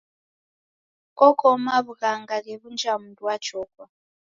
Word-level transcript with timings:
Koko 1.17 1.47
maw'ughanga 1.65 2.35
ghe 2.45 2.55
w'unja 2.61 2.93
mundu 3.01 3.21
wa 3.27 3.35
chokwa. 3.45 3.85